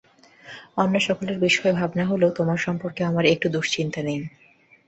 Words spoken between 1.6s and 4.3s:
ভাবনা হলেও তোমার সম্পর্কে আমার একটুও দুশ্চিন্তা নেই।